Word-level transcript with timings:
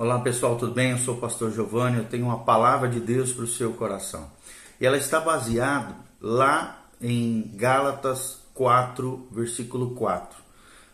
Olá 0.00 0.18
pessoal, 0.18 0.56
tudo 0.56 0.72
bem? 0.72 0.92
Eu 0.92 0.98
sou 0.98 1.14
o 1.14 1.20
pastor 1.20 1.52
Giovanni, 1.52 1.98
eu 1.98 2.06
tenho 2.06 2.24
uma 2.24 2.38
palavra 2.38 2.88
de 2.88 2.98
Deus 2.98 3.34
para 3.34 3.44
o 3.44 3.46
seu 3.46 3.74
coração. 3.74 4.32
E 4.80 4.86
ela 4.86 4.96
está 4.96 5.20
baseada 5.20 5.94
lá 6.18 6.86
em 7.02 7.52
Gálatas 7.54 8.38
4, 8.54 9.28
versículo 9.30 9.90
4. 9.90 10.38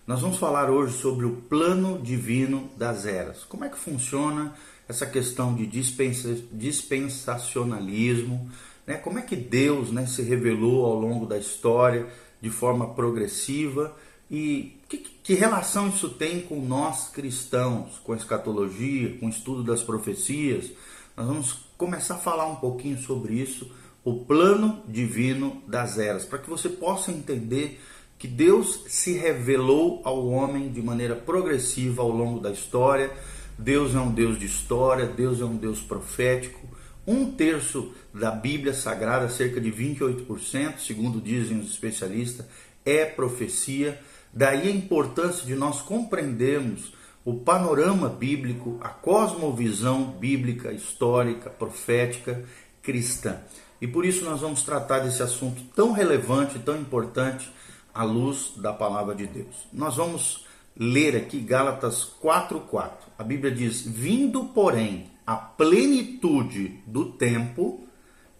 Nós 0.08 0.22
vamos 0.22 0.38
falar 0.38 0.70
hoje 0.70 0.98
sobre 0.98 1.24
o 1.24 1.36
plano 1.36 2.00
divino 2.02 2.68
das 2.76 3.06
eras. 3.06 3.44
Como 3.44 3.64
é 3.64 3.68
que 3.68 3.78
funciona 3.78 4.52
essa 4.88 5.06
questão 5.06 5.54
de 5.54 5.68
dispensa, 5.68 6.36
dispensacionalismo? 6.50 8.50
Né? 8.84 8.96
Como 8.96 9.20
é 9.20 9.22
que 9.22 9.36
Deus 9.36 9.92
né, 9.92 10.04
se 10.06 10.22
revelou 10.22 10.84
ao 10.84 10.98
longo 10.98 11.26
da 11.26 11.38
história 11.38 12.08
de 12.40 12.50
forma 12.50 12.92
progressiva 12.92 13.94
e 14.30 14.76
que, 14.88 14.98
que, 14.98 15.34
relação 15.34 15.88
isso 15.88 16.08
tem 16.10 16.40
com 16.40 16.60
nós 16.60 17.08
cristãos, 17.08 17.98
com 17.98 18.12
a 18.12 18.16
escatologia, 18.16 19.16
com 19.18 19.26
o 19.26 19.30
estudo 19.30 19.62
das 19.62 19.82
profecias? 19.82 20.70
Nós 21.16 21.26
vamos 21.26 21.52
começar 21.76 22.14
a 22.14 22.18
falar 22.18 22.46
um 22.46 22.56
pouquinho 22.56 22.98
sobre 22.98 23.34
isso, 23.34 23.70
o 24.04 24.24
plano 24.24 24.82
divino 24.88 25.62
das 25.66 25.98
eras, 25.98 26.24
para 26.24 26.38
que 26.38 26.48
você 26.48 26.68
possa 26.68 27.10
entender 27.10 27.80
que 28.18 28.26
Deus 28.26 28.84
se 28.88 29.12
revelou 29.12 30.00
ao 30.04 30.26
homem 30.28 30.70
de 30.70 30.80
maneira 30.80 31.14
progressiva 31.14 32.02
ao 32.02 32.10
longo 32.10 32.40
da 32.40 32.50
história. 32.50 33.12
Deus 33.58 33.94
é 33.94 33.98
um 33.98 34.10
Deus 34.10 34.38
de 34.38 34.46
história, 34.46 35.06
Deus 35.06 35.40
é 35.40 35.44
um 35.44 35.56
Deus 35.56 35.80
profético. 35.80 36.66
Um 37.06 37.30
terço 37.30 37.92
da 38.12 38.30
Bíblia 38.30 38.74
Sagrada, 38.74 39.28
cerca 39.28 39.60
de 39.60 39.70
28%, 39.70 40.78
segundo 40.78 41.20
dizem 41.20 41.58
os 41.60 41.70
especialistas, 41.70 42.46
é 42.84 43.04
profecia. 43.04 44.00
Daí 44.36 44.68
a 44.68 44.70
importância 44.70 45.46
de 45.46 45.54
nós 45.54 45.80
compreendermos 45.80 46.92
o 47.24 47.32
panorama 47.32 48.10
bíblico, 48.10 48.76
a 48.82 48.90
cosmovisão 48.90 50.10
bíblica, 50.10 50.72
histórica, 50.72 51.48
profética, 51.48 52.44
cristã. 52.82 53.40
E 53.80 53.88
por 53.88 54.04
isso 54.04 54.26
nós 54.26 54.42
vamos 54.42 54.62
tratar 54.62 54.98
desse 54.98 55.22
assunto 55.22 55.62
tão 55.74 55.90
relevante, 55.90 56.58
tão 56.58 56.78
importante, 56.78 57.50
à 57.94 58.04
luz 58.04 58.52
da 58.58 58.74
palavra 58.74 59.14
de 59.14 59.26
Deus. 59.26 59.66
Nós 59.72 59.96
vamos 59.96 60.44
ler 60.76 61.16
aqui 61.16 61.40
Gálatas 61.40 62.04
4:4. 62.04 62.90
A 63.18 63.24
Bíblia 63.24 63.50
diz: 63.50 63.80
"Vindo, 63.80 64.44
porém, 64.52 65.10
a 65.26 65.36
plenitude 65.36 66.82
do 66.86 67.06
tempo, 67.12 67.88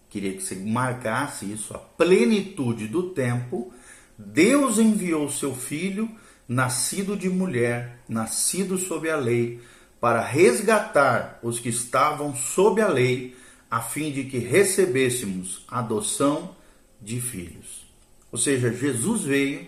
queria 0.09 0.33
que 0.33 0.43
você 0.43 0.53
marcasse 0.57 1.51
isso, 1.51 1.73
a 1.73 1.79
plenitude 1.79 2.87
do 2.87 3.09
tempo, 3.09 3.73
Deus 4.17 4.79
enviou 4.79 5.29
seu 5.29 5.53
filho, 5.53 6.09
nascido 6.47 7.15
de 7.15 7.29
mulher, 7.29 7.99
nascido 8.09 8.77
sob 8.77 9.09
a 9.09 9.15
lei, 9.15 9.59
para 9.99 10.21
resgatar 10.21 11.39
os 11.43 11.59
que 11.59 11.69
estavam 11.69 12.35
sob 12.35 12.81
a 12.81 12.87
lei, 12.87 13.35
a 13.69 13.81
fim 13.81 14.11
de 14.11 14.23
que 14.23 14.37
recebêssemos 14.37 15.65
adoção 15.67 16.55
de 17.01 17.19
filhos. 17.19 17.85
Ou 18.31 18.37
seja, 18.37 18.73
Jesus 18.73 19.23
veio 19.23 19.67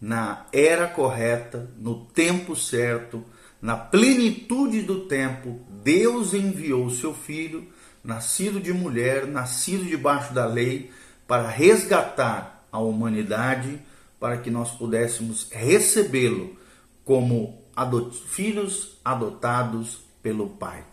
na 0.00 0.46
era 0.52 0.86
correta, 0.86 1.68
no 1.78 2.06
tempo 2.06 2.56
certo, 2.56 3.22
na 3.60 3.76
plenitude 3.76 4.80
do 4.82 5.00
tempo, 5.00 5.60
Deus 5.82 6.32
enviou 6.32 6.88
seu 6.88 7.12
filho, 7.12 7.68
nascido 8.02 8.58
de 8.58 8.72
mulher, 8.72 9.26
nascido 9.26 9.84
debaixo 9.84 10.32
da 10.32 10.46
lei, 10.46 10.90
para 11.26 11.48
resgatar 11.48 12.66
a 12.72 12.78
humanidade 12.78 13.78
para 14.20 14.36
que 14.36 14.50
nós 14.50 14.70
pudéssemos 14.72 15.48
recebê-lo 15.50 16.56
como 17.04 17.58
adot 17.74 18.14
filhos 18.28 18.98
adotados 19.02 19.98
pelo 20.22 20.50
Pai. 20.50 20.84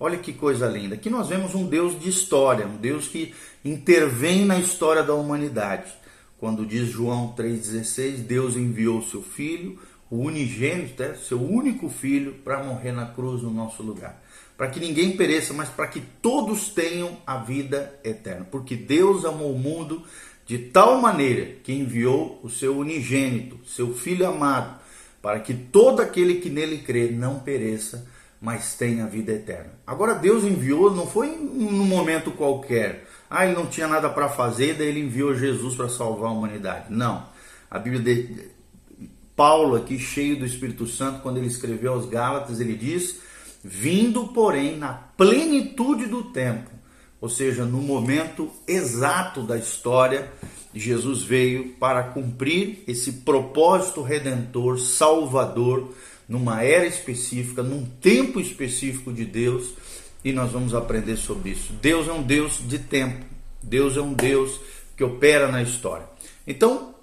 Olha 0.00 0.16
que 0.16 0.32
coisa 0.32 0.68
linda. 0.68 0.94
Aqui 0.94 1.10
nós 1.10 1.28
vemos 1.28 1.56
um 1.56 1.66
Deus 1.66 1.98
de 1.98 2.08
história, 2.08 2.66
um 2.66 2.76
Deus 2.76 3.08
que 3.08 3.34
intervém 3.64 4.44
na 4.44 4.56
história 4.58 5.02
da 5.02 5.12
humanidade. 5.12 5.92
Quando 6.38 6.64
diz 6.64 6.88
João 6.88 7.34
3,16, 7.36 8.18
Deus 8.18 8.54
enviou 8.54 9.02
seu 9.02 9.20
filho, 9.20 9.76
o 10.08 10.18
unigênito, 10.18 11.02
é, 11.02 11.14
seu 11.16 11.42
único 11.42 11.88
filho, 11.88 12.34
para 12.44 12.62
morrer 12.62 12.92
na 12.92 13.06
cruz 13.06 13.42
no 13.42 13.50
nosso 13.50 13.82
lugar. 13.82 14.22
Para 14.56 14.68
que 14.68 14.78
ninguém 14.78 15.16
pereça, 15.16 15.52
mas 15.52 15.68
para 15.68 15.88
que 15.88 16.00
todos 16.22 16.68
tenham 16.68 17.18
a 17.26 17.38
vida 17.38 17.98
eterna. 18.04 18.46
Porque 18.48 18.76
Deus 18.76 19.24
amou 19.24 19.52
o 19.52 19.58
mundo 19.58 20.04
de 20.48 20.56
tal 20.56 20.98
maneira 20.98 21.56
que 21.62 21.74
enviou 21.74 22.40
o 22.42 22.48
seu 22.48 22.78
unigênito, 22.78 23.60
seu 23.66 23.94
filho 23.94 24.26
amado, 24.26 24.80
para 25.20 25.40
que 25.40 25.52
todo 25.52 26.00
aquele 26.00 26.36
que 26.36 26.48
nele 26.48 26.78
crê 26.78 27.10
não 27.10 27.38
pereça, 27.38 28.08
mas 28.40 28.74
tenha 28.74 29.06
vida 29.06 29.32
eterna. 29.32 29.72
Agora 29.86 30.14
Deus 30.14 30.44
enviou, 30.44 30.90
não 30.90 31.06
foi 31.06 31.36
num 31.36 31.84
momento 31.84 32.30
qualquer. 32.30 33.06
Ah, 33.28 33.44
ele 33.44 33.56
não 33.56 33.66
tinha 33.66 33.86
nada 33.86 34.08
para 34.08 34.30
fazer, 34.30 34.72
daí 34.72 34.88
ele 34.88 35.00
enviou 35.00 35.34
Jesus 35.34 35.74
para 35.74 35.90
salvar 35.90 36.30
a 36.30 36.32
humanidade. 36.32 36.86
Não. 36.88 37.26
A 37.70 37.78
Bíblia 37.78 38.00
de 38.02 38.48
Paulo 39.36 39.76
aqui 39.76 39.98
cheio 39.98 40.38
do 40.38 40.46
Espírito 40.46 40.86
Santo, 40.86 41.20
quando 41.20 41.36
ele 41.36 41.48
escreveu 41.48 41.92
aos 41.92 42.06
Gálatas, 42.06 42.58
ele 42.58 42.74
diz: 42.74 43.20
"Vindo, 43.62 44.28
porém, 44.28 44.78
na 44.78 44.94
plenitude 44.94 46.06
do 46.06 46.22
tempo, 46.22 46.70
ou 47.20 47.28
seja, 47.28 47.64
no 47.64 47.78
momento 47.78 48.50
exato 48.66 49.42
da 49.42 49.56
história, 49.56 50.30
Jesus 50.74 51.22
veio 51.22 51.70
para 51.80 52.02
cumprir 52.04 52.84
esse 52.86 53.12
propósito 53.12 54.02
redentor, 54.02 54.78
salvador, 54.78 55.94
numa 56.28 56.62
era 56.62 56.86
específica, 56.86 57.62
num 57.62 57.84
tempo 58.00 58.38
específico 58.38 59.12
de 59.12 59.24
Deus, 59.24 59.72
e 60.24 60.32
nós 60.32 60.52
vamos 60.52 60.74
aprender 60.74 61.16
sobre 61.16 61.50
isso. 61.50 61.72
Deus 61.80 62.06
é 62.06 62.12
um 62.12 62.22
Deus 62.22 62.60
de 62.66 62.78
tempo, 62.78 63.24
Deus 63.62 63.96
é 63.96 64.00
um 64.00 64.12
Deus 64.12 64.60
que 64.96 65.02
opera 65.02 65.50
na 65.50 65.62
história. 65.62 66.06
Então, 66.46 66.94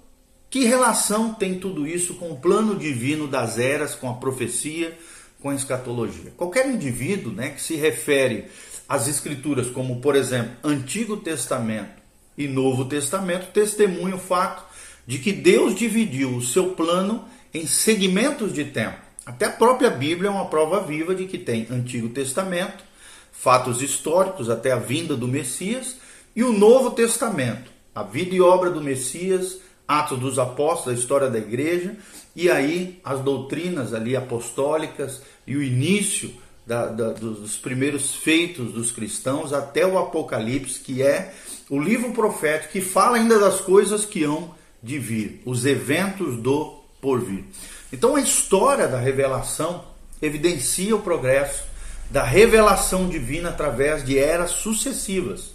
que 0.48 0.64
relação 0.64 1.34
tem 1.34 1.58
tudo 1.58 1.86
isso 1.86 2.14
com 2.14 2.30
o 2.30 2.36
plano 2.36 2.76
divino 2.76 3.26
das 3.26 3.58
eras, 3.58 3.94
com 3.94 4.08
a 4.08 4.14
profecia, 4.14 4.96
com 5.40 5.50
a 5.50 5.54
escatologia? 5.54 6.32
Qualquer 6.36 6.66
indivíduo 6.70 7.32
né, 7.32 7.50
que 7.50 7.60
se 7.60 7.74
refere 7.74 8.46
as 8.88 9.08
escrituras, 9.08 9.68
como 9.68 10.00
por 10.00 10.14
exemplo, 10.14 10.52
Antigo 10.62 11.16
Testamento 11.16 12.02
e 12.36 12.46
Novo 12.46 12.84
Testamento, 12.84 13.52
testemunham 13.52 14.16
o 14.16 14.20
fato 14.20 14.64
de 15.06 15.18
que 15.18 15.32
Deus 15.32 15.74
dividiu 15.74 16.36
o 16.36 16.42
seu 16.42 16.70
plano 16.70 17.24
em 17.52 17.66
segmentos 17.66 18.52
de 18.52 18.64
tempo. 18.64 18.98
Até 19.24 19.46
a 19.46 19.52
própria 19.52 19.90
Bíblia 19.90 20.28
é 20.28 20.32
uma 20.32 20.46
prova 20.46 20.80
viva 20.80 21.14
de 21.14 21.26
que 21.26 21.38
tem 21.38 21.66
Antigo 21.70 22.08
Testamento, 22.08 22.84
fatos 23.32 23.82
históricos 23.82 24.48
até 24.48 24.72
a 24.72 24.76
vinda 24.76 25.16
do 25.16 25.26
Messias, 25.26 25.96
e 26.34 26.44
o 26.44 26.52
Novo 26.52 26.90
Testamento, 26.90 27.70
a 27.94 28.02
vida 28.02 28.34
e 28.34 28.40
obra 28.40 28.70
do 28.70 28.80
Messias, 28.80 29.58
Atos 29.88 30.18
dos 30.18 30.38
Apóstolos, 30.38 30.96
a 30.96 31.00
história 31.00 31.30
da 31.30 31.38
igreja, 31.38 31.96
e 32.34 32.50
aí 32.50 33.00
as 33.02 33.20
doutrinas 33.20 33.94
ali 33.94 34.14
apostólicas 34.14 35.22
e 35.46 35.56
o 35.56 35.62
início 35.62 36.32
da, 36.66 36.86
da, 36.86 37.12
dos 37.12 37.56
primeiros 37.56 38.14
feitos 38.16 38.72
dos 38.72 38.90
cristãos 38.90 39.52
até 39.52 39.86
o 39.86 39.98
Apocalipse, 39.98 40.80
que 40.80 41.00
é 41.00 41.32
o 41.70 41.78
livro 41.78 42.12
profético 42.12 42.72
que 42.72 42.80
fala 42.80 43.16
ainda 43.16 43.38
das 43.38 43.60
coisas 43.60 44.04
que 44.04 44.24
hão 44.24 44.54
de 44.82 44.98
vir, 44.98 45.40
os 45.44 45.64
eventos 45.64 46.36
do 46.36 46.80
porvir. 47.00 47.44
Então 47.92 48.16
a 48.16 48.20
história 48.20 48.88
da 48.88 48.98
revelação 48.98 49.84
evidencia 50.20 50.94
o 50.94 51.02
progresso 51.02 51.64
da 52.10 52.22
revelação 52.22 53.08
divina 53.08 53.50
através 53.50 54.04
de 54.04 54.18
eras 54.18 54.52
sucessivas. 54.52 55.54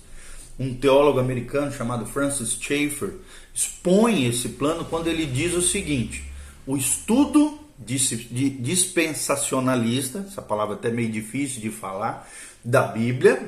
Um 0.60 0.74
teólogo 0.74 1.20
americano 1.20 1.72
chamado 1.72 2.06
Francis 2.06 2.58
Schaeffer 2.60 3.14
expõe 3.54 4.28
esse 4.28 4.50
plano 4.50 4.86
quando 4.86 5.08
ele 5.08 5.26
diz 5.26 5.54
o 5.54 5.62
seguinte: 5.62 6.24
o 6.68 6.78
estudo 6.78 7.60
dispensacionalista, 7.86 10.26
essa 10.28 10.42
palavra 10.42 10.76
até 10.76 10.92
meio 10.92 11.12
difícil 11.12 11.62
de 11.62 11.70
falar, 11.70 12.28
da 12.64 12.84
Bíblia, 12.84 13.48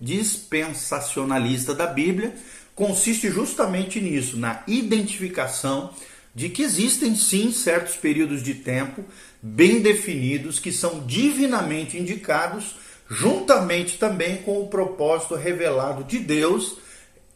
dispensacionalista 0.00 1.74
da 1.74 1.86
Bíblia, 1.86 2.34
consiste 2.74 3.30
justamente 3.30 4.00
nisso, 4.00 4.38
na 4.38 4.62
identificação 4.66 5.92
de 6.34 6.48
que 6.48 6.62
existem 6.62 7.14
sim 7.14 7.52
certos 7.52 7.96
períodos 7.96 8.42
de 8.42 8.54
tempo 8.54 9.04
bem 9.42 9.82
definidos 9.82 10.58
que 10.58 10.72
são 10.72 11.04
divinamente 11.06 11.98
indicados, 11.98 12.74
juntamente 13.08 13.98
também 13.98 14.38
com 14.38 14.62
o 14.62 14.68
propósito 14.68 15.34
revelado 15.34 16.04
de 16.04 16.18
Deus 16.18 16.78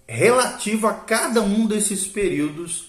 relativo 0.08 0.86
a 0.86 0.94
cada 0.94 1.42
um 1.42 1.66
desses 1.66 2.06
períodos 2.06 2.88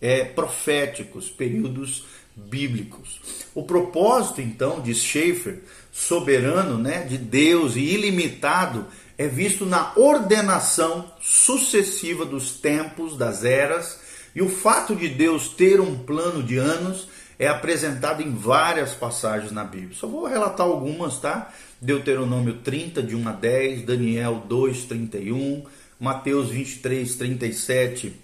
é, 0.00 0.24
proféticos, 0.24 1.30
períodos 1.30 2.04
bíblicos. 2.36 3.20
O 3.54 3.62
propósito, 3.62 4.40
então, 4.40 4.80
de 4.80 4.94
Schaeffer, 4.94 5.62
soberano, 5.92 6.78
né, 6.78 7.02
de 7.02 7.16
Deus 7.16 7.76
e 7.76 7.80
ilimitado, 7.80 8.86
é 9.16 9.28
visto 9.28 9.64
na 9.64 9.92
ordenação 9.96 11.12
sucessiva 11.20 12.24
dos 12.24 12.58
tempos, 12.58 13.16
das 13.16 13.44
eras, 13.44 14.00
e 14.34 14.42
o 14.42 14.48
fato 14.48 14.96
de 14.96 15.08
Deus 15.08 15.48
ter 15.48 15.80
um 15.80 15.96
plano 15.96 16.42
de 16.42 16.56
anos 16.56 17.08
é 17.38 17.46
apresentado 17.46 18.22
em 18.22 18.34
várias 18.34 18.92
passagens 18.92 19.52
na 19.52 19.64
Bíblia. 19.64 19.94
Só 19.94 20.06
vou 20.06 20.26
relatar 20.26 20.66
algumas, 20.66 21.18
tá? 21.18 21.52
Deuteronômio 21.80 22.54
30, 22.54 23.02
de 23.02 23.14
1 23.14 23.28
a 23.28 23.32
10, 23.32 23.82
Daniel 23.82 24.42
2, 24.48 24.84
31, 24.84 25.64
Mateus 26.00 26.48
23, 26.48 27.14
37 27.14 28.20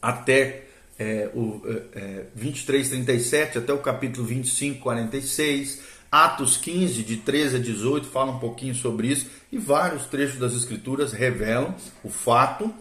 até 0.00 0.66
é, 0.98 1.30
o 1.34 1.60
é, 1.94 2.24
23, 2.34 2.88
37 2.88 3.58
até 3.58 3.72
o 3.72 3.78
capítulo 3.78 4.26
25, 4.26 4.80
46, 4.80 5.80
Atos 6.10 6.56
15, 6.58 7.02
de 7.02 7.16
13 7.16 7.56
a 7.56 7.58
18, 7.58 8.06
fala 8.06 8.32
um 8.32 8.38
pouquinho 8.38 8.74
sobre 8.74 9.08
isso, 9.08 9.26
e 9.50 9.58
vários 9.58 10.04
trechos 10.06 10.38
das 10.38 10.52
Escrituras 10.52 11.12
revelam 11.12 11.74
o 12.04 12.10
fato 12.10 12.72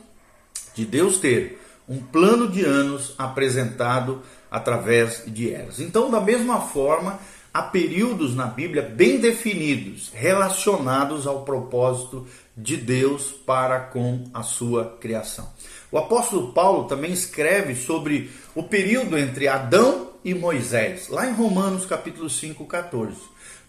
de 0.76 0.86
Deus 0.86 1.18
ter 1.18 1.62
um 1.88 2.00
plano 2.00 2.50
de 2.50 2.64
anos 2.64 3.16
apresentado 3.18 4.22
através 4.50 5.24
de 5.28 5.54
eras. 5.54 5.80
Então, 5.80 6.12
da 6.12 6.20
mesma 6.20 6.60
forma, 6.62 7.20
há 7.54 7.62
períodos 7.62 8.36
na 8.36 8.48
Bíblia 8.48 8.82
bem 8.82 9.20
definidos, 9.20 10.12
relacionados 10.14 11.26
ao 11.26 11.44
propósito 11.44 12.28
de 12.56 12.78
Deus 12.78 13.32
para 13.32 13.80
com 13.80 14.30
a 14.34 14.44
sua 14.44 14.98
criação. 15.00 15.50
O 15.92 15.98
apóstolo 15.98 16.54
Paulo 16.54 16.86
também 16.86 17.12
escreve 17.12 17.76
sobre 17.76 18.32
o 18.56 18.64
período 18.64 19.18
entre 19.18 19.50
Adão 19.50 20.12
e 20.24 20.34
Moisés, 20.34 21.10
lá 21.10 21.28
em 21.28 21.34
Romanos 21.34 21.86
capítulo 21.86 22.30
5, 22.30 22.66
14. 22.66 23.18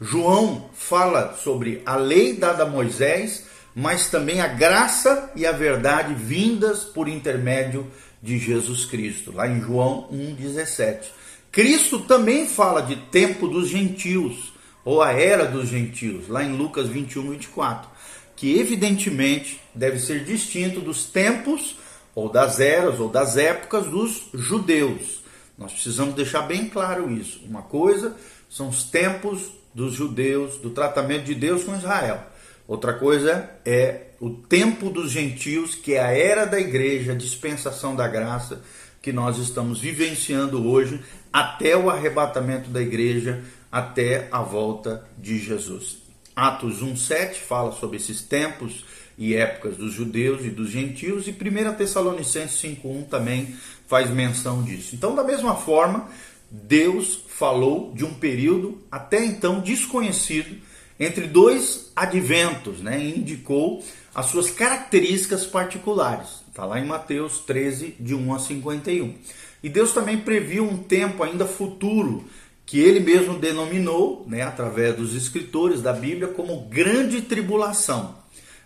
João 0.00 0.70
fala 0.72 1.34
sobre 1.42 1.82
a 1.84 1.96
lei 1.96 2.34
dada 2.34 2.62
a 2.62 2.68
Moisés, 2.68 3.46
mas 3.74 4.08
também 4.08 4.40
a 4.40 4.46
graça 4.46 5.32
e 5.34 5.44
a 5.44 5.50
verdade 5.50 6.14
vindas 6.14 6.84
por 6.84 7.08
intermédio 7.08 7.90
de 8.22 8.38
Jesus 8.38 8.84
Cristo, 8.84 9.32
lá 9.32 9.48
em 9.48 9.60
João 9.60 10.08
1,17. 10.12 11.06
Cristo 11.50 11.98
também 12.00 12.46
fala 12.46 12.82
de 12.82 12.96
tempo 12.96 13.48
dos 13.48 13.68
gentios, 13.68 14.52
ou 14.84 15.02
a 15.02 15.12
era 15.12 15.44
dos 15.44 15.68
gentios, 15.68 16.28
lá 16.28 16.44
em 16.44 16.56
Lucas 16.56 16.88
21, 16.88 17.30
24, 17.32 17.90
que 18.36 18.58
evidentemente 18.60 19.60
deve 19.74 19.98
ser 19.98 20.24
distinto 20.24 20.80
dos 20.80 21.04
tempos, 21.04 21.81
ou 22.14 22.28
das 22.28 22.60
eras, 22.60 23.00
ou 23.00 23.08
das 23.08 23.36
épocas 23.36 23.86
dos 23.86 24.28
judeus. 24.34 25.22
Nós 25.56 25.72
precisamos 25.72 26.14
deixar 26.14 26.42
bem 26.42 26.68
claro 26.68 27.10
isso. 27.10 27.40
Uma 27.44 27.62
coisa 27.62 28.16
são 28.48 28.68
os 28.68 28.84
tempos 28.84 29.50
dos 29.74 29.94
judeus, 29.94 30.56
do 30.56 30.70
tratamento 30.70 31.24
de 31.24 31.34
Deus 31.34 31.64
com 31.64 31.76
Israel. 31.76 32.22
Outra 32.68 32.92
coisa 32.92 33.50
é 33.64 34.08
o 34.20 34.30
tempo 34.30 34.90
dos 34.90 35.10
gentios, 35.10 35.74
que 35.74 35.94
é 35.94 36.00
a 36.00 36.12
era 36.12 36.44
da 36.44 36.60
igreja, 36.60 37.12
a 37.12 37.16
dispensação 37.16 37.96
da 37.96 38.06
graça 38.06 38.62
que 39.00 39.12
nós 39.12 39.38
estamos 39.38 39.80
vivenciando 39.80 40.64
hoje, 40.68 41.00
até 41.32 41.76
o 41.76 41.90
arrebatamento 41.90 42.70
da 42.70 42.80
igreja, 42.80 43.42
até 43.70 44.28
a 44.30 44.42
volta 44.42 45.04
de 45.18 45.38
Jesus. 45.38 46.01
Atos 46.34 46.82
1,7 46.82 47.34
fala 47.34 47.72
sobre 47.72 47.96
esses 47.96 48.22
tempos 48.22 48.84
e 49.18 49.34
épocas 49.34 49.76
dos 49.76 49.92
judeus 49.92 50.44
e 50.44 50.50
dos 50.50 50.70
gentios, 50.70 51.26
e 51.26 51.30
1 51.30 51.74
Tessalonicenses 51.74 52.60
5,1 52.60 53.06
também 53.08 53.54
faz 53.86 54.10
menção 54.10 54.62
disso. 54.62 54.94
Então, 54.94 55.14
da 55.14 55.22
mesma 55.22 55.54
forma, 55.54 56.08
Deus 56.50 57.24
falou 57.28 57.92
de 57.94 58.04
um 58.04 58.14
período 58.14 58.82
até 58.90 59.24
então 59.24 59.60
desconhecido 59.60 60.56
entre 60.98 61.26
dois 61.26 61.90
adventos, 61.96 62.80
né? 62.80 63.02
E 63.02 63.18
indicou 63.18 63.84
as 64.14 64.26
suas 64.26 64.50
características 64.50 65.46
particulares. 65.46 66.42
Está 66.48 66.64
lá 66.64 66.78
em 66.78 66.86
Mateus 66.86 67.38
13, 67.40 67.96
de 67.98 68.14
1 68.14 68.34
a 68.34 68.38
51. 68.38 69.14
E 69.62 69.68
Deus 69.68 69.92
também 69.92 70.18
previu 70.18 70.64
um 70.64 70.76
tempo 70.76 71.22
ainda 71.22 71.46
futuro, 71.46 72.24
que 72.64 72.80
ele 72.80 73.00
mesmo 73.00 73.38
denominou, 73.38 74.24
né, 74.28 74.42
através 74.42 74.96
dos 74.96 75.14
escritores 75.14 75.82
da 75.82 75.92
Bíblia, 75.92 76.28
como 76.28 76.62
grande 76.68 77.20
tribulação, 77.22 78.14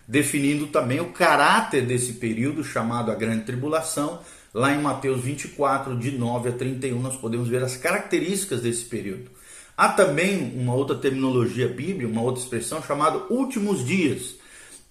definindo 0.07 0.67
também 0.67 0.99
o 0.99 1.11
caráter 1.11 1.85
desse 1.85 2.13
período 2.13 2.63
chamado 2.63 3.11
a 3.11 3.15
grande 3.15 3.43
tribulação. 3.43 4.21
Lá 4.53 4.73
em 4.73 4.81
Mateus 4.81 5.21
24, 5.21 5.97
de 5.97 6.11
9 6.11 6.49
a 6.49 6.51
31, 6.53 6.99
nós 6.99 7.15
podemos 7.17 7.49
ver 7.49 7.63
as 7.63 7.75
características 7.75 8.61
desse 8.61 8.85
período. 8.85 9.29
Há 9.75 9.89
também 9.89 10.53
uma 10.55 10.73
outra 10.73 10.95
terminologia 10.95 11.67
bíblica, 11.67 12.11
uma 12.11 12.21
outra 12.21 12.41
expressão 12.41 12.81
chamada 12.81 13.25
últimos 13.29 13.85
dias, 13.85 14.35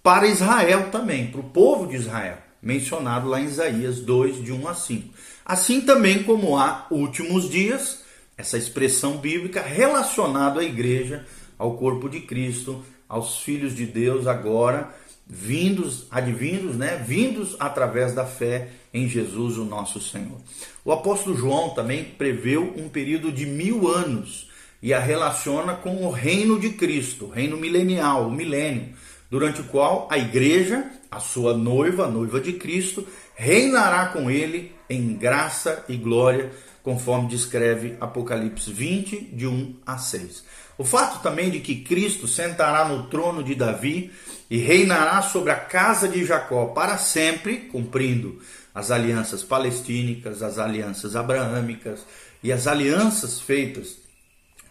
para 0.03 0.29
Israel 0.29 0.91
também, 0.93 1.27
para 1.27 1.41
o 1.41 1.51
povo 1.51 1.89
de 1.89 1.97
Israel, 1.97 2.39
mencionado 2.63 3.29
lá 3.29 3.41
em 3.41 3.47
Isaías 3.47 3.99
2, 3.99 4.45
de 4.45 4.53
1 4.53 4.69
a 4.69 4.75
5. 4.75 5.15
Assim 5.45 5.81
também 5.81 6.23
como 6.23 6.57
há 6.57 6.87
últimos 6.91 7.51
dias, 7.51 8.06
essa 8.37 8.59
expressão 8.59 9.17
bíblica 9.17 9.63
relacionada 9.63 10.61
à 10.61 10.65
igreja, 10.65 11.27
ao 11.59 11.77
corpo 11.77 12.09
de 12.09 12.21
Cristo, 12.21 12.85
aos 13.09 13.41
filhos 13.41 13.75
de 13.75 13.87
Deus 13.87 14.27
agora, 14.27 14.95
vindos, 15.27 16.07
advindos, 16.11 16.77
né? 16.77 17.03
Vindos 17.07 17.57
através 17.59 18.15
da 18.15 18.25
fé 18.25 18.69
em 18.93 19.09
Jesus, 19.09 19.59
o 19.59 19.65
nosso 19.65 20.01
Senhor. 20.01 20.41
O 20.85 20.93
apóstolo 20.93 21.37
João 21.37 21.71
também 21.71 22.05
preveu 22.05 22.75
um 22.77 22.89
período 22.89 23.33
de 23.33 23.47
mil 23.47 23.89
anos 23.89 24.51
e 24.83 24.93
a 24.93 25.01
relaciona 25.01 25.75
com 25.75 26.05
o 26.05 26.11
reino 26.11 26.61
de 26.61 26.71
Cristo, 26.71 27.27
o 27.27 27.31
reino 27.31 27.57
milenial, 27.57 28.29
o 28.29 28.31
milênio, 28.31 28.91
durante 29.31 29.61
o 29.61 29.65
qual 29.65 30.07
a 30.11 30.19
igreja, 30.19 30.91
a 31.11 31.19
sua 31.19 31.57
noiva, 31.57 32.05
a 32.05 32.11
noiva 32.11 32.41
de 32.41 32.53
Cristo, 32.53 33.07
reinará 33.35 34.07
com 34.07 34.31
ele 34.31 34.73
em 34.89 35.15
graça 35.15 35.85
e 35.89 35.97
glória, 35.97 36.53
conforme 36.87 37.27
descreve 37.27 37.97
Apocalipse 38.01 38.73
20, 38.73 39.33
de 39.33 39.45
1 39.45 39.75
a 39.85 39.99
6. 39.99 40.45
O 40.79 40.85
fato 40.85 41.21
também 41.21 41.51
de 41.51 41.59
que 41.59 41.81
Cristo 41.83 42.29
sentará 42.29 42.85
no 42.85 43.09
trono 43.09 43.43
de 43.43 43.57
Davi 43.57 44.13
e 44.49 44.57
reinará 44.59 45.21
sobre 45.21 45.51
a 45.51 45.57
casa 45.57 46.07
de 46.07 46.25
Jacó 46.25 46.67
para 46.67 46.97
sempre, 46.97 47.57
cumprindo 47.73 48.41
as 48.73 48.93
alianças 48.93 49.43
palestínicas, 49.43 50.45
as 50.45 50.61
alianças 50.61 51.17
abraâmicas 51.17 52.07
e 52.41 52.53
as 52.53 52.69
alianças 52.69 53.41
feitas 53.41 53.97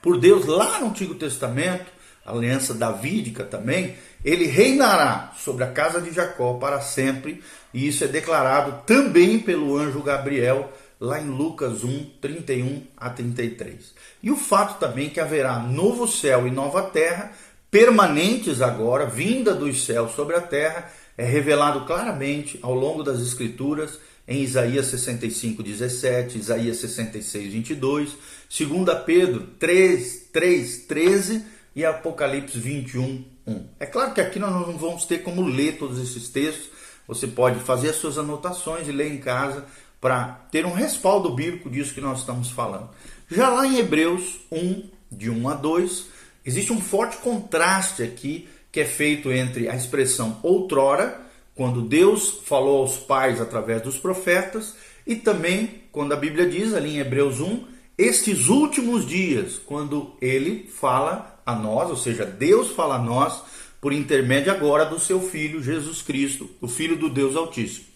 por 0.01 0.17
Deus 0.17 0.45
lá 0.45 0.79
no 0.79 0.91
Antigo 0.91 1.15
Testamento, 1.15 1.91
a 2.25 2.31
aliança 2.31 2.73
davídica 2.73 3.43
também, 3.43 3.97
ele 4.23 4.45
reinará 4.45 5.33
sobre 5.35 5.65
a 5.65 5.71
casa 5.71 5.99
de 5.99 6.13
Jacó 6.13 6.53
para 6.53 6.79
sempre, 6.79 7.43
e 7.73 7.85
isso 7.87 8.05
é 8.05 8.07
declarado 8.07 8.83
também 8.85 9.37
pelo 9.37 9.75
anjo 9.75 10.01
Gabriel, 10.01 10.71
lá 10.99 11.21
em 11.21 11.29
Lucas 11.29 11.83
1, 11.83 12.05
31 12.21 12.83
a 12.95 13.09
33. 13.09 13.93
E 14.23 14.31
o 14.31 14.35
fato 14.35 14.79
também 14.79 15.09
que 15.09 15.19
haverá 15.19 15.59
novo 15.59 16.07
céu 16.07 16.47
e 16.47 16.51
nova 16.51 16.83
terra, 16.83 17.31
permanentes 17.69 18.61
agora, 18.61 19.05
vinda 19.05 19.53
dos 19.53 19.85
céus 19.85 20.11
sobre 20.13 20.35
a 20.35 20.41
terra, 20.41 20.91
é 21.17 21.25
revelado 21.25 21.85
claramente 21.85 22.59
ao 22.61 22.73
longo 22.73 23.03
das 23.03 23.21
Escrituras 23.21 23.99
em 24.27 24.41
Isaías 24.41 24.87
65, 24.87 25.61
17, 25.61 26.37
Isaías 26.37 26.77
66, 26.77 27.53
22, 27.53 28.17
2 28.49 28.99
Pedro 29.05 29.47
3, 29.59 30.29
3, 30.33 30.77
13 30.87 31.45
e 31.75 31.85
Apocalipse 31.85 32.59
21, 32.59 33.23
1. 33.45 33.65
É 33.79 33.85
claro 33.85 34.13
que 34.13 34.21
aqui 34.21 34.39
nós 34.39 34.51
não 34.51 34.77
vamos 34.77 35.05
ter 35.05 35.19
como 35.19 35.45
ler 35.45 35.77
todos 35.77 35.99
esses 35.99 36.29
textos, 36.29 36.69
você 37.07 37.27
pode 37.27 37.59
fazer 37.59 37.89
as 37.89 37.97
suas 37.97 38.17
anotações 38.17 38.87
e 38.87 38.91
ler 38.91 39.13
em 39.13 39.19
casa 39.19 39.65
para 40.05 40.45
ter 40.51 40.67
um 40.67 40.71
respaldo 40.71 41.31
bíblico 41.31 41.67
disso 41.67 41.91
que 41.91 41.99
nós 41.99 42.19
estamos 42.19 42.51
falando. 42.51 42.91
Já 43.27 43.49
lá 43.49 43.65
em 43.65 43.79
Hebreus 43.79 44.39
1, 44.51 44.83
de 45.11 45.31
1 45.31 45.49
a 45.49 45.55
2, 45.55 46.05
existe 46.45 46.71
um 46.71 46.79
forte 46.79 47.17
contraste 47.17 48.03
aqui 48.03 48.47
que 48.71 48.81
é 48.81 48.85
feito 48.85 49.31
entre 49.31 49.67
a 49.67 49.75
expressão 49.75 50.37
outrora 50.43 51.19
quando 51.55 51.81
Deus 51.81 52.39
falou 52.45 52.83
aos 52.83 52.97
pais 52.97 53.41
através 53.41 53.81
dos 53.81 53.97
profetas, 53.97 54.75
e 55.07 55.15
também 55.15 55.81
quando 55.91 56.13
a 56.13 56.17
Bíblia 56.17 56.47
diz 56.47 56.75
ali 56.75 56.97
em 56.97 56.99
Hebreus 56.99 57.39
1, 57.39 57.65
estes 57.97 58.47
últimos 58.47 59.07
dias, 59.07 59.57
quando 59.57 60.15
ele 60.21 60.69
fala 60.71 61.41
a 61.43 61.55
nós, 61.55 61.89
ou 61.89 61.97
seja, 61.97 62.27
Deus 62.27 62.69
fala 62.69 62.97
a 62.97 63.01
nós 63.01 63.41
por 63.81 63.91
intermédio 63.91 64.51
agora 64.51 64.85
do 64.85 64.99
seu 64.99 65.19
filho 65.19 65.63
Jesus 65.63 66.03
Cristo, 66.03 66.47
o 66.61 66.67
filho 66.67 66.95
do 66.95 67.09
Deus 67.09 67.35
Altíssimo. 67.35 67.95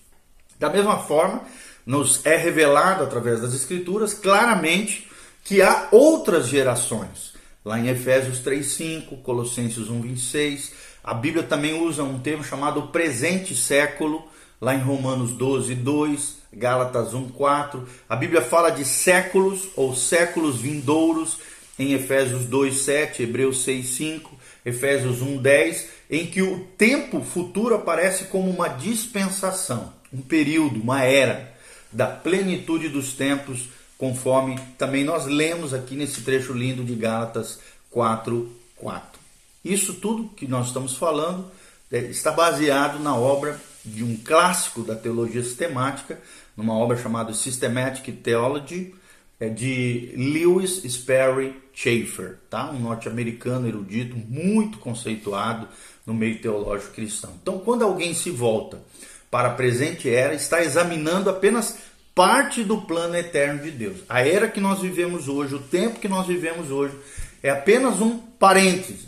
Da 0.58 0.70
mesma 0.70 0.98
forma, 0.98 1.44
nos 1.90 2.24
é 2.24 2.38
revelado 2.38 3.04
através 3.04 3.42
das 3.42 3.52
escrituras 3.52 4.14
claramente 4.14 5.08
que 5.44 5.60
há 5.60 5.88
outras 5.92 6.48
gerações. 6.48 7.34
Lá 7.66 7.80
em 7.80 7.88
Efésios 7.88 8.42
3:5, 8.42 9.18
Colossenses 9.24 9.90
1:26, 9.90 10.72
a 11.04 11.16
Bíblia 11.16 11.42
também 11.42 11.82
usa 11.82 12.04
um 12.04 12.20
termo 12.20 12.44
chamado 12.44 12.90
presente 12.90 13.56
século, 13.56 14.24
lá 14.62 14.76
em 14.76 14.82
Romanos 14.82 15.32
12, 15.32 15.74
2, 15.74 16.38
Gálatas 16.54 17.16
1, 17.16 17.30
4. 17.30 17.84
A 18.08 18.16
Bíblia 18.16 18.44
fala 18.44 18.70
de 18.70 18.86
séculos 18.86 19.70
ou 19.76 19.96
séculos 19.96 20.62
vindouros 20.62 21.40
em 21.80 21.94
Efésios 21.94 22.46
2, 22.46 22.82
7, 22.82 23.24
Hebreus 23.24 23.64
6, 23.64 23.88
5, 23.88 24.38
Efésios 24.64 25.24
1, 25.24 25.38
10, 25.38 25.88
em 26.12 26.28
que 26.28 26.44
o 26.44 26.60
tempo 26.78 27.24
futuro 27.24 27.74
aparece 27.74 28.26
como 28.26 28.48
uma 28.48 28.68
dispensação, 28.68 29.92
um 30.14 30.22
período, 30.22 30.80
uma 30.80 31.04
era 31.04 31.58
da 31.92 32.08
plenitude 32.08 32.90
dos 32.90 33.14
tempos 33.14 33.68
conforme 33.98 34.58
também 34.78 35.04
nós 35.04 35.26
lemos 35.26 35.74
aqui 35.74 35.96
nesse 35.96 36.22
trecho 36.22 36.54
lindo 36.54 36.84
de 36.84 36.96
Gálatas 36.96 37.60
4, 37.92 38.50
4. 38.78 39.20
Isso 39.64 39.96
tudo 39.96 40.30
que 40.30 40.48
nós 40.48 40.68
estamos 40.68 40.96
falando 40.96 41.52
é, 41.92 42.00
está 42.06 42.32
baseado 42.32 43.00
na 43.00 43.16
obra 43.16 43.60
de 43.84 44.04
um 44.04 44.16
clássico 44.16 44.84
da 44.84 44.96
teologia 44.96 45.44
sistemática, 45.44 46.20
numa 46.56 46.74
obra 46.74 46.98
chamada 46.98 47.34
Systematic 47.34 48.22
Theology, 48.22 48.96
é 49.40 49.48
de 49.48 50.14
Lewis 50.16 50.84
Sperry 50.84 51.56
Chafer, 51.74 52.38
tá? 52.50 52.70
um 52.72 52.80
norte-americano 52.80 53.68
erudito 53.68 54.16
muito 54.16 54.80
conceituado 54.80 55.68
no 56.06 56.14
meio 56.14 56.42
teológico 56.42 56.94
cristão. 56.94 57.34
Então, 57.42 57.60
quando 57.60 57.84
alguém 57.84 58.14
se 58.14 58.30
volta 58.30 58.82
para 59.30 59.50
a 59.50 59.54
presente 59.54 60.10
era, 60.10 60.34
está 60.34 60.64
examinando 60.64 61.30
apenas 61.30 61.78
parte 62.16 62.64
do 62.64 62.82
plano 62.82 63.16
eterno 63.16 63.62
de 63.64 63.72
Deus. 63.72 64.00
A 64.10 64.26
era 64.28 64.48
que 64.48 64.60
nós 64.60 64.82
vivemos 64.82 65.28
hoje, 65.28 65.56
o 65.56 65.60
tempo 65.60 66.00
que 66.00 66.08
nós 66.08 66.28
vivemos 66.28 66.72
hoje, 66.72 66.94
é 67.42 67.50
apenas 67.50 68.02
um 68.02 68.18
parêntese 68.18 69.08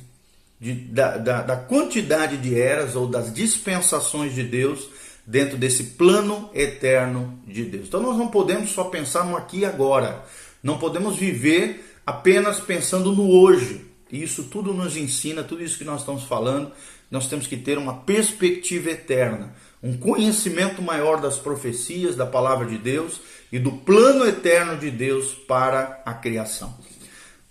de, 0.60 0.74
da, 0.74 1.18
da, 1.18 1.42
da 1.42 1.56
quantidade 1.56 2.38
de 2.38 2.58
eras 2.58 2.96
ou 2.96 3.08
das 3.08 3.34
dispensações 3.34 4.36
de 4.36 4.44
Deus 4.44 4.88
dentro 5.26 5.58
desse 5.58 5.84
plano 5.84 6.50
eterno 6.54 7.40
de 7.48 7.64
Deus. 7.66 7.88
Então 7.88 8.02
nós 8.02 8.18
não 8.18 8.28
podemos 8.28 8.70
só 8.72 8.86
pensar 8.86 9.26
no 9.26 9.36
aqui 9.36 9.60
e 9.60 9.66
agora. 9.66 10.24
Não 10.62 10.78
podemos 10.78 11.18
viver 11.18 12.00
apenas 12.06 12.60
pensando 12.60 13.12
no 13.12 13.30
hoje. 13.30 13.86
Isso 14.12 14.44
tudo 14.44 14.74
nos 14.74 14.96
ensina, 14.96 15.44
tudo 15.44 15.64
isso 15.64 15.78
que 15.78 15.84
nós 15.84 16.02
estamos 16.02 16.24
falando, 16.24 16.72
nós 17.10 17.28
temos 17.28 17.48
que 17.48 17.58
ter 17.58 17.78
uma 17.78 17.98
perspectiva 17.98 18.92
eterna, 18.92 19.54
um 19.84 19.98
conhecimento 19.98 20.82
maior 20.82 21.20
das 21.20 21.38
profecias, 21.38 22.16
da 22.16 22.26
palavra 22.26 22.68
de 22.68 22.78
Deus 22.78 23.20
e 23.52 23.58
do 23.58 23.72
plano 23.72 24.26
eterno 24.26 24.78
de 24.78 24.92
Deus 24.92 25.34
para 25.34 26.02
a 26.06 26.14
criação. 26.14 26.78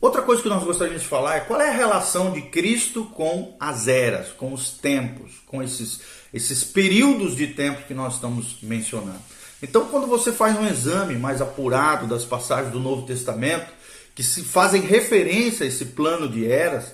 Outra 0.00 0.22
coisa 0.22 0.42
que 0.42 0.48
nós 0.48 0.64
gostaríamos 0.64 1.02
de 1.02 1.08
falar 1.08 1.36
é 1.36 1.40
qual 1.40 1.60
é 1.60 1.68
a 1.68 1.76
relação 1.76 2.32
de 2.32 2.42
Cristo 2.42 3.04
com 3.04 3.54
as 3.60 3.86
eras, 3.86 4.28
com 4.32 4.52
os 4.54 4.70
tempos, 4.70 5.32
com 5.46 5.62
esses, 5.62 6.00
esses 6.32 6.64
períodos 6.64 7.36
de 7.36 7.48
tempo 7.48 7.86
que 7.86 7.92
nós 7.92 8.14
estamos 8.14 8.56
mencionando. 8.62 9.20
Então, 9.62 9.88
quando 9.88 10.06
você 10.06 10.32
faz 10.32 10.58
um 10.58 10.66
exame 10.66 11.16
mais 11.16 11.42
apurado 11.42 12.06
das 12.06 12.24
passagens 12.24 12.72
do 12.72 12.80
Novo 12.80 13.06
Testamento, 13.06 13.70
que 14.14 14.22
se 14.22 14.42
fazem 14.42 14.80
referência 14.80 15.64
a 15.64 15.68
esse 15.68 15.84
plano 15.86 16.28
de 16.28 16.50
eras, 16.50 16.92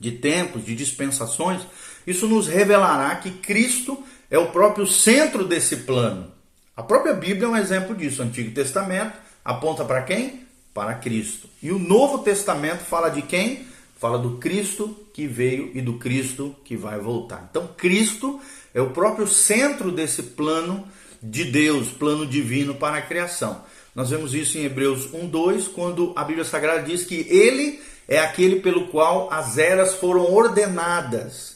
de 0.00 0.12
tempos, 0.12 0.64
de 0.64 0.74
dispensações, 0.74 1.60
isso 2.06 2.26
nos 2.26 2.46
revelará 2.46 3.14
que 3.16 3.30
Cristo 3.30 4.02
é 4.32 4.38
o 4.38 4.50
próprio 4.50 4.84
centro 4.88 5.44
desse 5.44 5.76
plano. 5.76 6.32
A 6.76 6.82
própria 6.82 7.14
Bíblia 7.14 7.44
é 7.44 7.48
um 7.48 7.56
exemplo 7.56 7.94
disso. 7.94 8.20
O 8.20 8.24
Antigo 8.24 8.52
Testamento 8.52 9.12
aponta 9.44 9.84
para 9.84 10.02
quem? 10.02 10.42
para 10.74 10.94
Cristo. 10.94 11.48
E 11.62 11.70
o 11.70 11.78
Novo 11.78 12.18
Testamento 12.18 12.80
fala 12.80 13.08
de 13.08 13.22
quem? 13.22 13.66
Fala 13.98 14.18
do 14.18 14.38
Cristo 14.38 14.96
que 15.12 15.26
veio 15.26 15.70
e 15.74 15.80
do 15.80 15.94
Cristo 15.94 16.56
que 16.64 16.76
vai 16.76 16.98
voltar. 16.98 17.46
Então, 17.50 17.68
Cristo 17.76 18.40
é 18.74 18.80
o 18.80 18.90
próprio 18.90 19.26
centro 19.26 19.92
desse 19.92 20.22
plano 20.22 20.86
de 21.22 21.44
Deus, 21.44 21.88
plano 21.88 22.26
divino 22.26 22.74
para 22.74 22.96
a 22.96 23.02
criação. 23.02 23.62
Nós 23.94 24.10
vemos 24.10 24.34
isso 24.34 24.58
em 24.58 24.64
Hebreus 24.64 25.12
1:2, 25.12 25.68
quando 25.68 26.12
a 26.16 26.24
Bíblia 26.24 26.44
Sagrada 26.44 26.82
diz 26.82 27.04
que 27.04 27.26
ele 27.28 27.80
é 28.08 28.18
aquele 28.18 28.60
pelo 28.60 28.88
qual 28.88 29.30
as 29.30 29.58
eras 29.58 29.94
foram 29.94 30.32
ordenadas. 30.32 31.51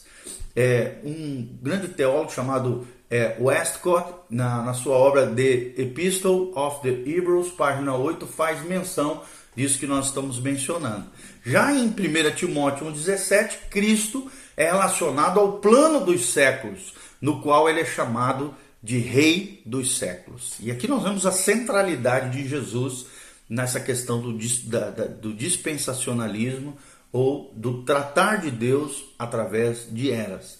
É, 0.59 0.95
um 1.03 1.47
grande 1.61 1.89
teólogo 1.89 2.31
chamado 2.31 2.87
é, 3.11 3.37
Westcott, 3.39 4.11
na, 4.27 4.63
na 4.63 4.73
sua 4.73 4.95
obra 4.95 5.27
The 5.27 5.83
Epistle 5.83 6.51
of 6.55 6.81
the 6.81 6.89
Hebrews, 6.89 7.49
página 7.51 7.95
8, 7.95 8.25
faz 8.25 8.63
menção 8.63 9.21
disso 9.55 9.77
que 9.77 9.85
nós 9.85 10.07
estamos 10.07 10.39
mencionando. 10.39 11.05
Já 11.45 11.71
em 11.71 11.89
1 11.89 12.35
Timóteo 12.35 12.87
1,17, 12.87 13.69
Cristo 13.69 14.31
é 14.57 14.65
relacionado 14.65 15.39
ao 15.39 15.59
plano 15.59 16.03
dos 16.03 16.29
séculos, 16.33 16.95
no 17.21 17.39
qual 17.39 17.69
ele 17.69 17.81
é 17.81 17.85
chamado 17.85 18.55
de 18.81 18.97
Rei 18.97 19.61
dos 19.63 19.99
séculos. 19.99 20.55
E 20.59 20.71
aqui 20.71 20.87
nós 20.87 21.03
vemos 21.03 21.23
a 21.27 21.31
centralidade 21.31 22.35
de 22.35 22.49
Jesus 22.49 23.05
nessa 23.47 23.79
questão 23.79 24.19
do, 24.19 24.33
do 24.33 25.33
dispensacionalismo 25.35 26.75
ou 27.17 27.51
do 27.55 27.81
tratar 27.81 28.35
de 28.35 28.51
Deus 28.51 29.05
através 29.17 29.87
de 29.91 30.11
eras. 30.11 30.59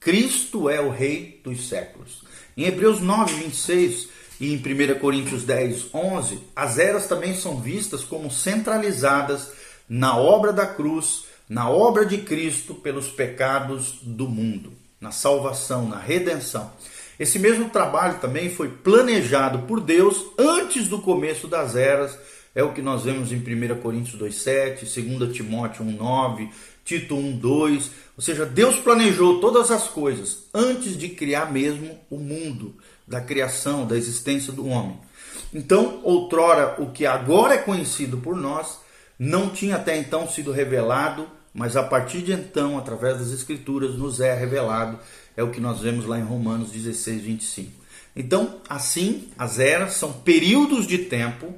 Cristo 0.00 0.68
é 0.68 0.80
o 0.80 0.90
Rei 0.90 1.40
dos 1.44 1.68
séculos. 1.68 2.24
Em 2.56 2.64
Hebreus 2.64 3.00
9, 3.00 3.34
26 3.44 4.08
e 4.40 4.52
em 4.52 4.56
1 4.56 4.98
Coríntios 4.98 5.44
10, 5.44 5.94
11, 5.94 6.40
as 6.56 6.80
eras 6.80 7.06
também 7.06 7.36
são 7.36 7.60
vistas 7.60 8.02
como 8.02 8.28
centralizadas 8.28 9.52
na 9.88 10.16
obra 10.16 10.52
da 10.52 10.66
cruz, 10.66 11.26
na 11.48 11.70
obra 11.70 12.04
de 12.04 12.18
Cristo 12.18 12.74
pelos 12.74 13.08
pecados 13.08 14.00
do 14.02 14.28
mundo, 14.28 14.72
na 15.00 15.12
salvação, 15.12 15.88
na 15.88 16.00
redenção. 16.00 16.72
Esse 17.20 17.38
mesmo 17.38 17.70
trabalho 17.70 18.18
também 18.18 18.50
foi 18.50 18.68
planejado 18.68 19.60
por 19.60 19.80
Deus 19.80 20.24
antes 20.36 20.88
do 20.88 21.00
começo 21.00 21.46
das 21.46 21.76
eras. 21.76 22.18
É 22.54 22.62
o 22.62 22.72
que 22.72 22.80
nós 22.80 23.02
vemos 23.02 23.32
em 23.32 23.36
1 23.36 23.80
Coríntios 23.80 24.20
2,7, 24.20 25.18
2 25.18 25.34
Timóteo 25.34 25.84
1,9, 25.84 26.48
Tito 26.84 27.16
1:2, 27.16 27.90
ou 28.16 28.22
seja, 28.22 28.46
Deus 28.46 28.76
planejou 28.76 29.40
todas 29.40 29.70
as 29.70 29.88
coisas 29.88 30.44
antes 30.52 30.96
de 30.96 31.08
criar 31.08 31.50
mesmo 31.50 31.98
o 32.10 32.18
mundo, 32.18 32.74
da 33.06 33.20
criação, 33.20 33.86
da 33.86 33.96
existência 33.96 34.52
do 34.52 34.66
homem. 34.66 34.98
Então, 35.52 36.00
outrora, 36.02 36.80
o 36.80 36.90
que 36.90 37.06
agora 37.06 37.54
é 37.54 37.58
conhecido 37.58 38.18
por 38.18 38.36
nós, 38.36 38.78
não 39.18 39.50
tinha 39.50 39.76
até 39.76 39.96
então 39.96 40.28
sido 40.28 40.52
revelado, 40.52 41.28
mas 41.52 41.76
a 41.76 41.82
partir 41.82 42.22
de 42.22 42.32
então, 42.32 42.78
através 42.78 43.18
das 43.18 43.30
Escrituras, 43.30 43.96
nos 43.96 44.20
é 44.20 44.34
revelado. 44.34 44.98
É 45.36 45.42
o 45.42 45.50
que 45.50 45.60
nós 45.60 45.80
vemos 45.80 46.06
lá 46.06 46.18
em 46.18 46.22
Romanos 46.22 46.70
16, 46.70 47.22
25. 47.22 47.84
Então, 48.16 48.60
assim, 48.68 49.28
as 49.38 49.58
eras 49.58 49.94
são 49.94 50.12
períodos 50.12 50.86
de 50.86 50.98
tempo 50.98 51.54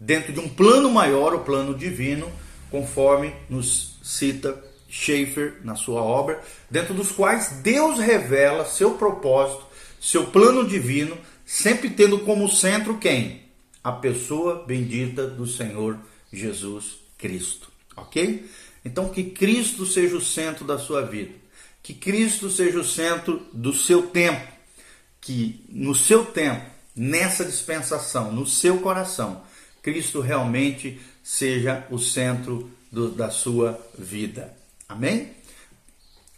dentro 0.00 0.32
de 0.32 0.40
um 0.40 0.48
plano 0.48 0.90
maior, 0.90 1.34
o 1.34 1.40
plano 1.40 1.76
divino, 1.76 2.32
conforme 2.70 3.34
nos 3.48 3.98
cita 4.02 4.64
Schaeffer 4.88 5.60
na 5.62 5.76
sua 5.76 6.02
obra, 6.02 6.42
dentro 6.70 6.94
dos 6.94 7.12
quais 7.12 7.60
Deus 7.62 8.00
revela 8.00 8.64
seu 8.64 8.92
propósito, 8.92 9.64
seu 10.00 10.26
plano 10.26 10.66
divino, 10.66 11.16
sempre 11.44 11.90
tendo 11.90 12.20
como 12.20 12.48
centro 12.48 12.98
quem? 12.98 13.42
A 13.84 13.92
pessoa 13.92 14.64
bendita 14.66 15.26
do 15.26 15.46
Senhor 15.46 15.98
Jesus 16.32 16.96
Cristo. 17.18 17.68
Ok? 17.96 18.48
Então, 18.84 19.10
que 19.10 19.24
Cristo 19.24 19.84
seja 19.84 20.16
o 20.16 20.20
centro 20.20 20.64
da 20.64 20.78
sua 20.78 21.02
vida, 21.02 21.32
que 21.82 21.92
Cristo 21.92 22.48
seja 22.48 22.80
o 22.80 22.84
centro 22.84 23.46
do 23.52 23.72
seu 23.72 24.06
tempo, 24.06 24.46
que 25.20 25.64
no 25.68 25.94
seu 25.94 26.24
tempo, 26.24 26.64
nessa 26.96 27.44
dispensação, 27.44 28.32
no 28.32 28.46
seu 28.46 28.78
coração, 28.78 29.42
Cristo 29.82 30.20
realmente 30.20 31.00
seja 31.22 31.86
o 31.90 31.98
centro 31.98 32.70
do, 32.90 33.10
da 33.10 33.30
sua 33.30 33.80
vida. 33.98 34.54
Amém? 34.88 35.32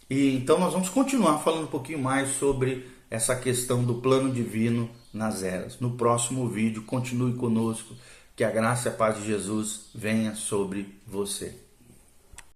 E 0.09 0.35
então 0.35 0.59
nós 0.59 0.73
vamos 0.73 0.89
continuar 0.89 1.39
falando 1.39 1.63
um 1.63 1.71
pouquinho 1.71 1.99
mais 1.99 2.35
sobre 2.37 2.87
essa 3.09 3.35
questão 3.35 3.83
do 3.83 3.95
plano 3.95 4.31
divino 4.31 4.89
nas 5.13 5.43
eras. 5.43 5.79
No 5.79 5.91
próximo 5.91 6.47
vídeo, 6.47 6.83
continue 6.83 7.33
conosco, 7.33 7.95
que 8.35 8.43
a 8.43 8.49
graça 8.49 8.89
e 8.89 8.91
a 8.91 8.95
paz 8.95 9.17
de 9.17 9.25
Jesus 9.25 9.89
venha 9.93 10.35
sobre 10.35 10.99
você. 11.05 11.62